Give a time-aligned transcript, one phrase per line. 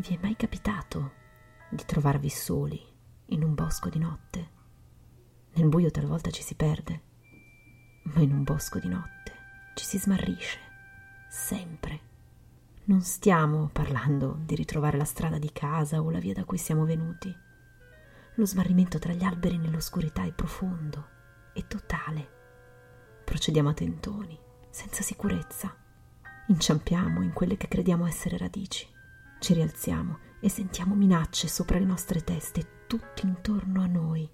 [0.00, 1.12] Vi è mai capitato
[1.68, 2.82] di trovarvi soli
[3.26, 4.50] in un bosco di notte?
[5.52, 7.02] Nel buio talvolta ci si perde,
[8.04, 9.32] ma in un bosco di notte
[9.74, 10.58] ci si smarrisce,
[11.28, 12.00] sempre.
[12.84, 16.86] Non stiamo parlando di ritrovare la strada di casa o la via da cui siamo
[16.86, 17.30] venuti.
[18.36, 21.08] Lo smarrimento tra gli alberi nell'oscurità è profondo
[21.52, 22.30] e totale.
[23.22, 24.38] Procediamo a tentoni,
[24.70, 25.76] senza sicurezza.
[26.46, 28.96] Inciampiamo in quelle che crediamo essere radici.
[29.40, 34.28] Ci rialziamo e sentiamo minacce sopra le nostre teste, tutti intorno a noi.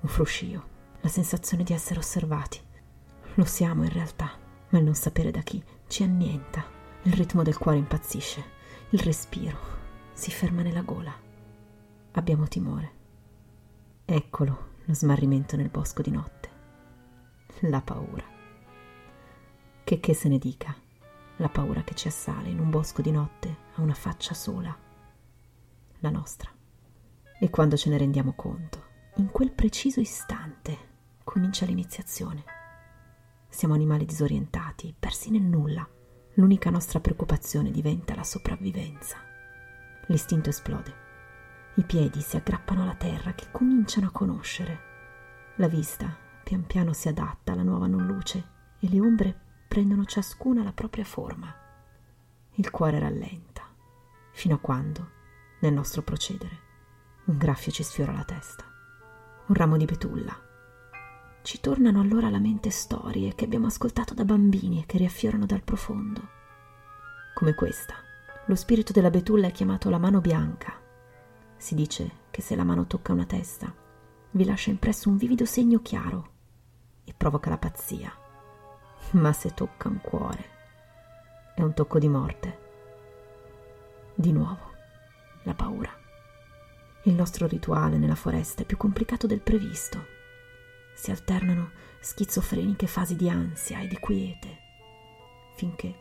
[0.00, 0.68] Un fruscio,
[1.00, 2.60] la sensazione di essere osservati.
[3.34, 4.30] Lo siamo in realtà,
[4.68, 6.64] ma il non sapere da chi ci annienta.
[7.02, 8.44] Il ritmo del cuore impazzisce,
[8.90, 9.58] il respiro
[10.12, 11.12] si ferma nella gola.
[12.12, 12.92] Abbiamo timore.
[14.04, 16.48] Eccolo lo smarrimento nel bosco di notte.
[17.62, 18.24] La paura.
[19.82, 20.76] Che che se ne dica,
[21.42, 24.74] la paura che ci assale in un bosco di notte ha una faccia sola,
[25.98, 26.48] la nostra.
[27.38, 30.78] E quando ce ne rendiamo conto, in quel preciso istante
[31.24, 32.44] comincia l'iniziazione.
[33.48, 35.86] Siamo animali disorientati, persi nel nulla.
[36.34, 39.16] L'unica nostra preoccupazione diventa la sopravvivenza.
[40.06, 40.94] L'istinto esplode.
[41.74, 44.80] I piedi si aggrappano alla terra che cominciano a conoscere.
[45.56, 48.44] La vista pian piano si adatta alla nuova non luce
[48.78, 49.40] e le ombre
[49.72, 51.50] prendono ciascuna la propria forma.
[52.56, 53.62] Il cuore rallenta,
[54.32, 55.08] fino a quando,
[55.60, 56.58] nel nostro procedere,
[57.24, 58.66] un graffio ci sfiora la testa.
[59.46, 60.38] Un ramo di betulla.
[61.40, 65.62] Ci tornano allora alla mente storie che abbiamo ascoltato da bambini e che riaffiorano dal
[65.62, 66.20] profondo.
[67.32, 67.94] Come questa.
[68.48, 70.78] Lo spirito della betulla è chiamato la mano bianca.
[71.56, 73.74] Si dice che se la mano tocca una testa,
[74.32, 76.30] vi lascia impresso un vivido segno chiaro
[77.04, 78.16] e provoca la pazzia
[79.10, 80.52] ma se tocca un cuore
[81.54, 82.58] è un tocco di morte.
[84.14, 84.72] Di nuovo,
[85.42, 85.90] la paura.
[87.04, 90.06] Il nostro rituale nella foresta è più complicato del previsto.
[90.94, 94.58] Si alternano schizofreniche fasi di ansia e di quiete,
[95.56, 95.94] finché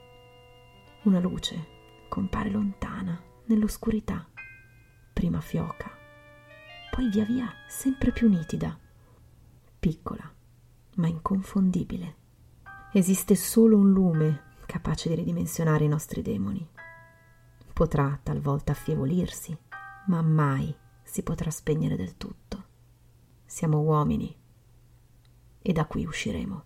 [1.03, 1.67] una luce
[2.07, 4.27] compare lontana nell'oscurità,
[5.13, 5.91] prima fioca,
[6.91, 8.77] poi via via sempre più nitida,
[9.79, 10.29] piccola
[10.95, 12.15] ma inconfondibile
[12.93, 16.67] esiste solo un lume capace di ridimensionare i nostri demoni.
[17.73, 19.57] Potrà talvolta affievolirsi,
[20.07, 22.63] ma mai si potrà spegnere del tutto.
[23.45, 24.33] Siamo uomini
[25.61, 26.63] e da qui usciremo.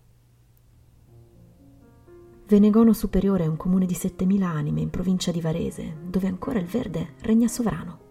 [2.46, 6.66] Venegono Superiore è un comune di 7.000 anime in provincia di Varese, dove ancora il
[6.66, 8.04] verde regna sovrano.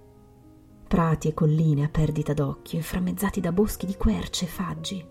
[0.88, 5.06] Prati e colline a perdita d'occhio, inframmezzati da boschi di querce e faggi,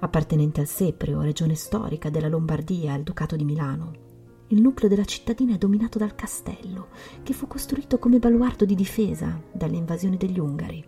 [0.00, 4.04] appartenente al Seprio, regione storica della Lombardia e al Ducato di Milano.
[4.48, 6.88] Il nucleo della cittadina è dominato dal castello,
[7.22, 10.84] che fu costruito come baluardo di difesa dalle invasioni degli Ungari.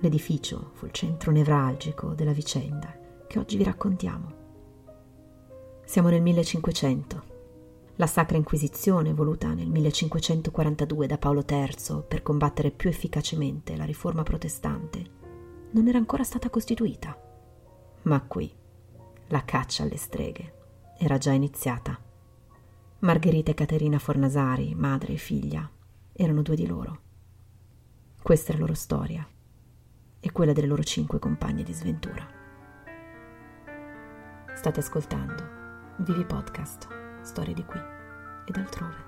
[0.00, 2.96] L'edificio fu il centro nevralgico della vicenda
[3.26, 4.44] che oggi vi raccontiamo.
[5.84, 7.34] Siamo nel 1500.
[7.96, 14.22] La Sacra Inquisizione, voluta nel 1542 da Paolo III per combattere più efficacemente la riforma
[14.22, 15.04] protestante,
[15.70, 17.25] non era ancora stata costituita.
[18.06, 18.52] Ma qui
[19.28, 20.54] la caccia alle streghe
[20.96, 21.98] era già iniziata.
[23.00, 25.68] Margherita e Caterina Fornasari, madre e figlia,
[26.12, 27.00] erano due di loro.
[28.22, 29.26] Questa è la loro storia
[30.20, 32.24] e quella delle loro cinque compagne di sventura.
[34.54, 36.86] State ascoltando Vivi Podcast,
[37.22, 37.80] storie di qui
[38.46, 39.05] ed altrove.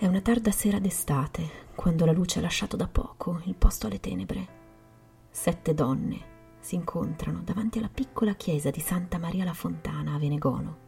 [0.00, 4.00] È una tarda sera d'estate, quando la luce ha lasciato da poco il posto alle
[4.00, 4.48] tenebre.
[5.28, 10.78] Sette donne si incontrano davanti alla piccola chiesa di Santa Maria la Fontana a Venegono.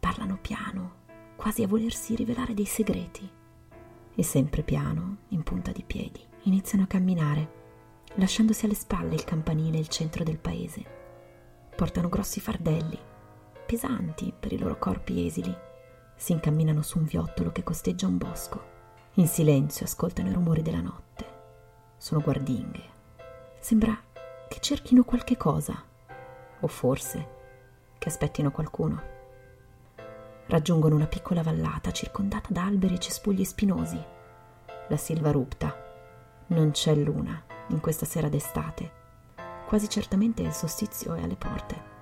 [0.00, 0.94] Parlano piano,
[1.36, 3.30] quasi a volersi rivelare dei segreti.
[4.12, 7.50] E sempre piano, in punta di piedi, iniziano a camminare,
[8.14, 10.84] lasciandosi alle spalle il campanile e il centro del paese.
[11.76, 12.98] Portano grossi fardelli,
[13.64, 15.56] pesanti per i loro corpi esili
[16.16, 18.74] si incamminano su un viottolo che costeggia un bosco.
[19.14, 21.24] In silenzio ascoltano i rumori della notte.
[21.96, 22.82] Sono guardinghe.
[23.60, 23.96] Sembra
[24.48, 25.80] che cerchino qualche cosa.
[26.60, 27.34] O forse
[27.98, 29.14] che aspettino qualcuno.
[30.46, 34.02] Raggiungono una piccola vallata circondata da alberi e cespugli spinosi.
[34.88, 35.74] La silva rupta.
[36.48, 39.04] Non c'è luna in questa sera d'estate.
[39.66, 41.95] Quasi certamente il solstizio è alle porte.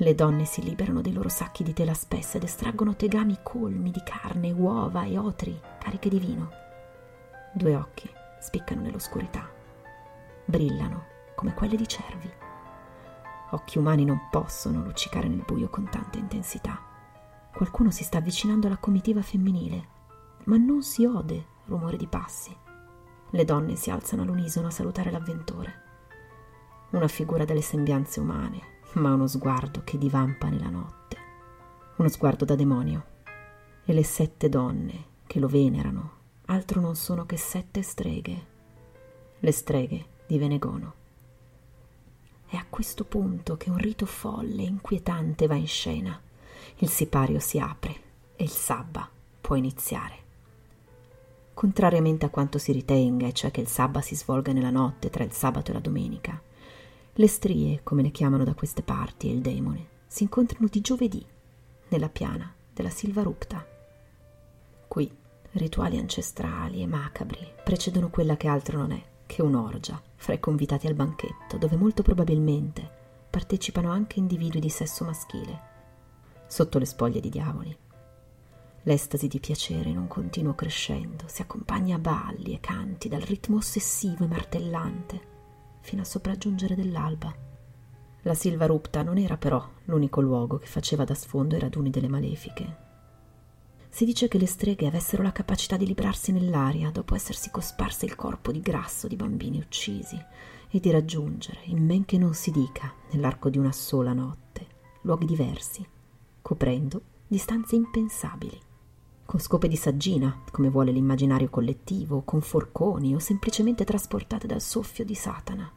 [0.00, 4.02] Le donne si liberano dei loro sacchi di tela spessa ed estraggono tegami colmi di
[4.02, 6.50] carne, uova e otri cariche di vino.
[7.52, 8.10] Due occhi
[8.40, 9.46] spiccano nell'oscurità.
[10.46, 11.04] Brillano
[11.34, 12.32] come quelli di cervi.
[13.50, 16.80] Occhi umani non possono luccicare nel buio con tanta intensità.
[17.52, 19.88] Qualcuno si sta avvicinando alla comitiva femminile,
[20.44, 22.56] ma non si ode rumore di passi.
[23.28, 25.82] Le donne si alzano all'unisono a salutare l'avventore.
[26.92, 31.16] Una figura delle sembianze umane, ma uno sguardo che divampa nella notte.
[31.96, 33.04] Uno sguardo da demonio.
[33.84, 36.18] E le sette donne che lo venerano
[36.50, 38.46] altro non sono che sette streghe.
[39.38, 40.94] Le streghe di Venegono.
[42.46, 46.20] È a questo punto che un rito folle e inquietante va in scena.
[46.78, 47.94] Il sipario si apre
[48.34, 49.08] e il sabba
[49.40, 50.18] può iniziare.
[51.54, 55.32] Contrariamente a quanto si ritenga, cioè che il sabba si svolga nella notte tra il
[55.32, 56.40] sabato e la domenica,
[57.20, 61.22] le strie, come le chiamano da queste parti, e il demone, si incontrano di giovedì
[61.88, 63.62] nella piana della Silva Rupta.
[64.88, 65.14] Qui
[65.52, 70.86] rituali ancestrali e macabri precedono quella che altro non è che un'orgia fra i convitati
[70.86, 72.88] al banchetto, dove molto probabilmente
[73.28, 75.60] partecipano anche individui di sesso maschile,
[76.46, 77.76] sotto le spoglie di diavoli.
[78.84, 83.58] L'estasi di piacere in un continuo crescendo si accompagna a balli e canti dal ritmo
[83.58, 85.29] ossessivo e martellante
[85.80, 87.34] fino a sopraggiungere dell'alba.
[88.22, 92.08] La Silva Rupta non era però l'unico luogo che faceva da sfondo ai raduni delle
[92.08, 92.88] malefiche,
[93.92, 98.14] si dice che le streghe avessero la capacità di librarsi nell'aria dopo essersi cosparse il
[98.14, 100.16] corpo di grasso di bambini uccisi
[100.70, 104.66] e di raggiungere, in men che non si dica, nell'arco di una sola notte,
[105.02, 105.84] luoghi diversi,
[106.40, 108.58] coprendo distanze impensabili,
[109.30, 115.04] con scope di saggina, come vuole l'immaginario collettivo, con forconi o semplicemente trasportate dal soffio
[115.04, 115.70] di Satana.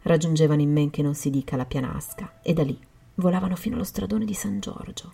[0.00, 2.80] Raggiungevano in men che non si dica la pianasca e da lì
[3.16, 5.12] volavano fino allo stradone di San Giorgio,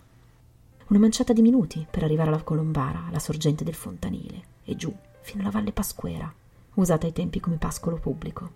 [0.87, 5.41] una manciata di minuti per arrivare alla colombara, alla sorgente del fontanile, e giù fino
[5.41, 6.33] alla Valle Pasquera,
[6.75, 8.51] usata ai tempi come pascolo pubblico.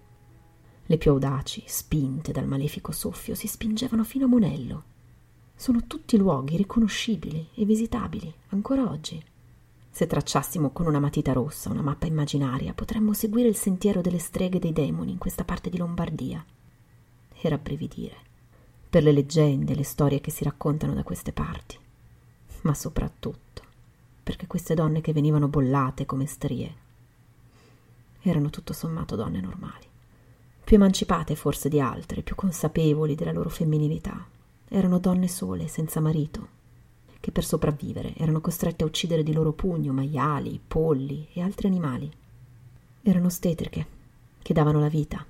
[0.85, 4.83] Le più audaci, spinte dal malefico soffio, si spingevano fino a Monello.
[5.55, 9.23] Sono tutti luoghi riconoscibili e visitabili ancora oggi.
[9.89, 14.59] Se tracciassimo con una matita rossa una mappa immaginaria, potremmo seguire il sentiero delle streghe
[14.59, 16.43] dei demoni in questa parte di Lombardia
[17.33, 18.15] e rabbrividire
[18.89, 21.77] per le leggende e le storie che si raccontano da queste parti
[22.63, 23.61] ma soprattutto
[24.23, 26.81] perché queste donne che venivano bollate come strie
[28.21, 29.85] erano tutto sommato donne normali,
[30.63, 34.25] più emancipate forse di altre, più consapevoli della loro femminilità.
[34.75, 36.47] Erano donne sole, senza marito,
[37.19, 42.11] che per sopravvivere erano costrette a uccidere di loro pugno maiali, polli e altri animali.
[43.03, 43.85] Erano ostetriche,
[44.41, 45.23] che davano la vita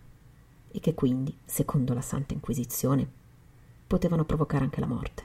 [0.72, 3.06] e che quindi, secondo la Santa Inquisizione,
[3.86, 5.24] potevano provocare anche la morte.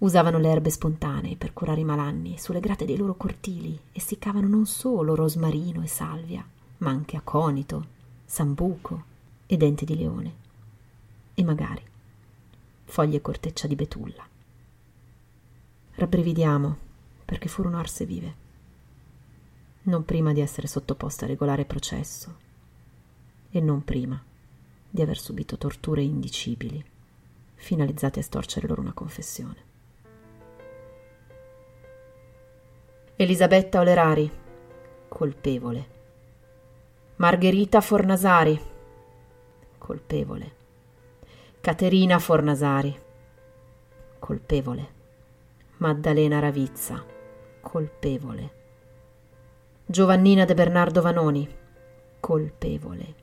[0.00, 4.66] Usavano le erbe spontanee per curare i malanni sulle grate dei loro cortili essiccavano non
[4.66, 6.46] solo rosmarino e salvia,
[6.78, 7.86] ma anche aconito,
[8.26, 9.04] sambuco
[9.46, 10.34] e dente di leone.
[11.32, 11.82] E magari
[12.88, 14.26] foglie e corteccia di betulla.
[15.94, 16.76] Rabbrividiamo
[17.24, 18.34] perché furono arse vive,
[19.82, 22.36] non prima di essere sottoposte a regolare processo
[23.50, 24.20] e non prima
[24.90, 26.82] di aver subito torture indicibili
[27.54, 29.66] finalizzate a storcere loro una confessione.
[33.16, 34.30] Elisabetta Olerari,
[35.08, 35.96] colpevole.
[37.16, 38.58] Margherita Fornasari,
[39.76, 40.57] colpevole.
[41.60, 42.96] Caterina Fornasari,
[44.20, 44.96] colpevole.
[45.78, 47.04] Maddalena Ravizza,
[47.60, 48.50] colpevole.
[49.84, 51.48] Giovannina de Bernardo Vanoni,
[52.20, 53.14] colpevole.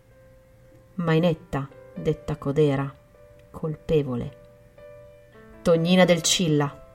[0.96, 2.94] Mainetta, detta Codera,
[3.52, 4.38] colpevole.
[5.62, 6.88] Tognina del Cilla,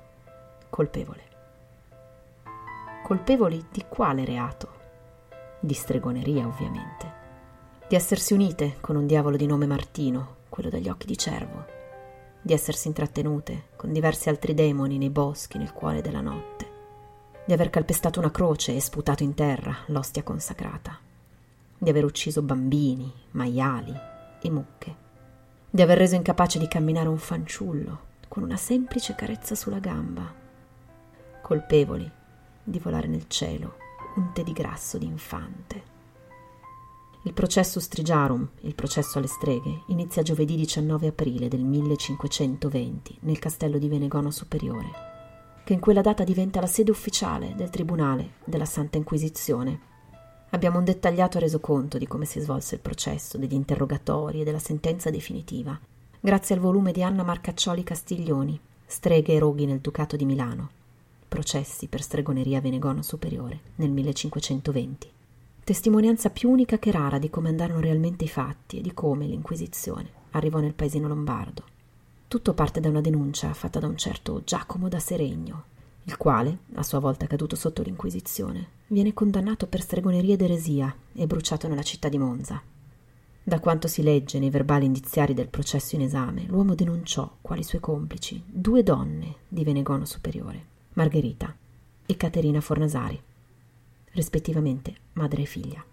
[0.69, 1.23] colpevole.
[3.03, 4.69] Colpevoli di quale reato?
[5.59, 7.19] Di stregoneria, ovviamente.
[7.89, 11.65] Di essersi unite con un diavolo di nome Martino, quello dagli occhi di cervo.
[12.43, 16.69] Di essersi intrattenute con diversi altri demoni nei boschi nel cuore della notte.
[17.47, 20.99] Di aver calpestato una croce e sputato in terra l'ostia consacrata.
[21.79, 23.95] Di aver ucciso bambini, maiali
[24.43, 24.95] e mucche.
[25.71, 30.33] Di aver reso incapace di camminare un fanciullo con una semplice carezza sulla gamba.
[31.41, 32.11] Colpevoli
[32.63, 33.77] di volare nel cielo,
[34.17, 36.00] unte di grasso d'infante.
[37.25, 43.77] Il processo Strigiarum, il processo alle streghe, inizia giovedì 19 aprile del 1520 nel castello
[43.77, 44.89] di Venegono Superiore,
[45.63, 49.81] che in quella data diventa la sede ufficiale del Tribunale della Santa Inquisizione.
[50.51, 55.11] Abbiamo un dettagliato resoconto di come si svolse il processo, degli interrogatori e della sentenza
[55.11, 55.79] definitiva,
[56.19, 60.71] grazie al volume di Anna Marcaccioli Castiglioni, Streghe e roghi nel Ducato di Milano,
[61.29, 65.19] processi per stregoneria a Venegono Superiore nel 1520.
[65.71, 70.11] Testimonianza più unica che rara di come andarono realmente i fatti e di come l'Inquisizione
[70.33, 71.63] arrivò nel paesino lombardo.
[72.27, 75.63] Tutto parte da una denuncia fatta da un certo Giacomo da Seregno,
[76.03, 81.27] il quale, a sua volta caduto sotto l'Inquisizione, viene condannato per stregoneria ed eresia e
[81.29, 82.61] bruciato nella città di Monza.
[83.41, 87.81] Da quanto si legge nei verbali indiziari del processo in esame, l'uomo denunciò, quali suoi
[87.81, 91.55] complici, due donne di Venegono Superiore, Margherita
[92.07, 93.23] e Caterina Fornasari,
[94.13, 95.85] rispettivamente madre e figlia.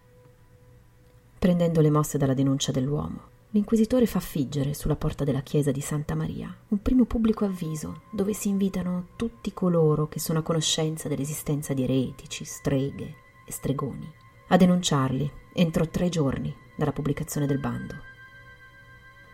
[1.40, 6.16] Prendendo le mosse dalla denuncia dell'uomo, l'inquisitore fa figgere sulla porta della chiesa di Santa
[6.16, 11.74] Maria un primo pubblico avviso dove si invitano tutti coloro che sono a conoscenza dell'esistenza
[11.74, 14.12] di eretici, streghe e stregoni
[14.50, 17.96] a denunciarli entro tre giorni dalla pubblicazione del bando.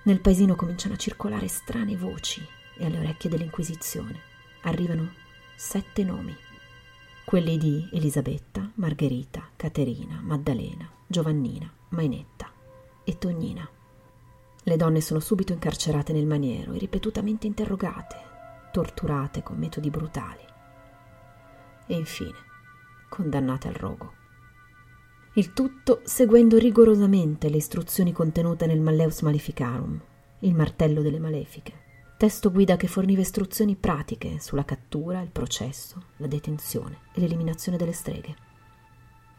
[0.04, 2.46] Nel paesino cominciano a circolare strane voci
[2.78, 4.20] e alle orecchie dell'Inquisizione
[4.62, 5.14] arrivano
[5.56, 6.36] sette nomi,
[7.26, 12.52] quelli di Elisabetta, Margherita, Caterina, Maddalena, Giovannina, Mainetta
[13.04, 13.68] e Tognina.
[14.64, 18.16] Le donne sono subito incarcerate nel maniero e ripetutamente interrogate,
[18.72, 20.42] torturate con metodi brutali
[21.88, 22.38] e infine
[23.10, 24.14] condannate al rogo.
[25.36, 30.00] Il tutto seguendo rigorosamente le istruzioni contenute nel Malleus Maleficarum,
[30.40, 31.74] il martello delle malefiche,
[32.24, 37.92] testo guida che forniva istruzioni pratiche sulla cattura, il processo, la detenzione e l'eliminazione delle
[37.92, 38.34] streghe.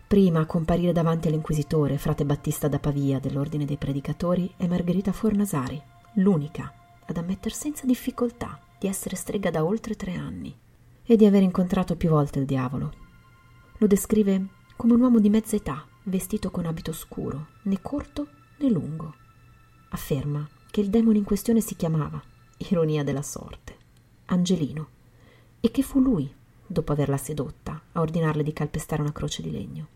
[0.07, 5.83] Prima a comparire davanti all'inquisitore, frate Battista da Pavia dell'Ordine dei Predicatori, è Margherita Fornasari,
[6.17, 6.71] l'unica
[7.07, 10.55] ad ammettere senza difficoltà di essere strega da oltre tre anni
[11.05, 12.93] e di aver incontrato più volte il diavolo.
[13.79, 18.69] Lo descrive come un uomo di mezza età, vestito con abito scuro, né corto né
[18.69, 19.15] lungo.
[19.89, 22.23] Afferma che il demone in questione si chiamava,
[22.59, 23.77] ironia della sorte,
[24.27, 24.89] Angelino,
[25.61, 26.33] e che fu lui,
[26.67, 29.87] dopo averla sedotta, a ordinarle di calpestare una croce di legno.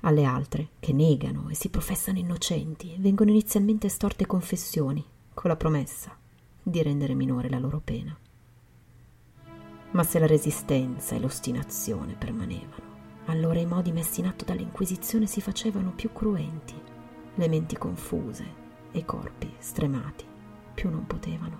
[0.00, 6.16] Alle altre, che negano e si professano innocenti, vengono inizialmente estorte confessioni, con la promessa
[6.62, 8.16] di rendere minore la loro pena.
[9.90, 12.94] Ma se la resistenza e l'ostinazione permanevano,
[13.26, 16.74] allora i modi messi in atto dall'Inquisizione si facevano più cruenti,
[17.34, 18.44] le menti confuse
[18.92, 20.34] e i corpi stremati
[20.76, 21.58] più non potevano.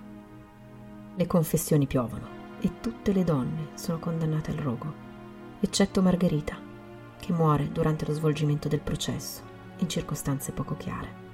[1.15, 2.27] Le confessioni piovono
[2.61, 4.93] e tutte le donne sono condannate al rogo,
[5.59, 6.55] eccetto Margherita,
[7.19, 9.41] che muore durante lo svolgimento del processo,
[9.77, 11.25] in circostanze poco chiare.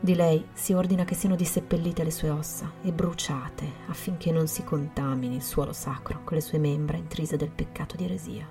[0.00, 4.64] Di lei si ordina che siano disseppellite le sue ossa e bruciate affinché non si
[4.64, 8.46] contamini il suolo sacro con le sue membra intrise del peccato di eresia.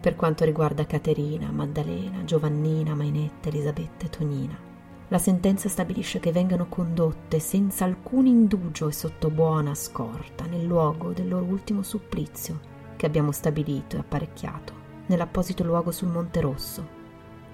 [0.00, 4.72] Per quanto riguarda Caterina, Maddalena, Giovannina, Mainetta, Elisabetta e Tonina,
[5.08, 11.12] la sentenza stabilisce che vengano condotte senza alcun indugio e sotto buona scorta nel luogo
[11.12, 17.02] del loro ultimo supplizio che abbiamo stabilito e apparecchiato nell'apposito luogo sul Monte Rosso,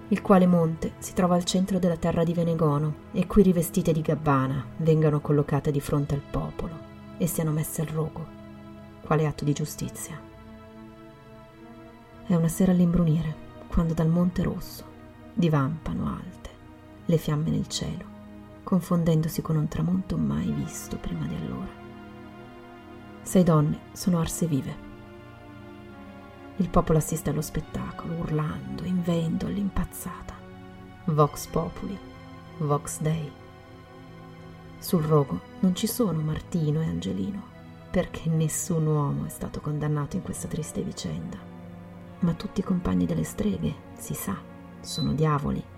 [0.08, 4.00] il quale monte si trova al centro della terra di Venegono e qui rivestite di
[4.00, 6.88] gabbana vengano collocate di fronte al popolo
[7.18, 8.26] e siano messe al rogo,
[9.02, 10.18] quale atto di giustizia.
[12.26, 14.84] È una sera all'imbrunire, quando dal Monte Rosso
[15.34, 16.39] divampano alte
[17.10, 18.04] le fiamme nel cielo,
[18.62, 21.78] confondendosi con un tramonto mai visto prima di allora.
[23.22, 24.88] Sei donne sono arse vive
[26.60, 30.34] il popolo assiste allo spettacolo, urlando, invendo all'impazzata.
[31.06, 31.98] Vox populi,
[32.58, 33.32] vox dei.
[34.78, 37.42] Sul rogo non ci sono Martino e Angelino,
[37.90, 41.38] perché nessun uomo è stato condannato in questa triste vicenda.
[42.18, 44.36] Ma tutti i compagni delle streghe, si sa,
[44.80, 45.69] sono diavoli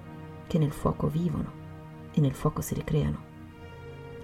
[0.53, 1.51] che nel fuoco vivono
[2.13, 3.19] e nel fuoco si ricreano.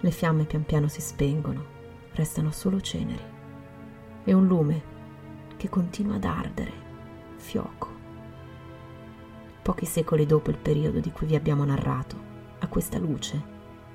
[0.00, 1.64] Le fiamme pian piano si spengono,
[2.12, 3.24] restano solo ceneri
[4.24, 4.82] e un lume
[5.56, 6.72] che continua ad ardere,
[7.36, 7.88] fioco.
[9.62, 12.16] Pochi secoli dopo il periodo di cui vi abbiamo narrato,
[12.58, 13.42] a questa luce,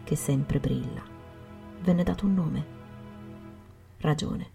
[0.04, 1.04] che sempre brilla,
[1.82, 2.66] venne dato un nome.
[3.98, 4.53] Ragione.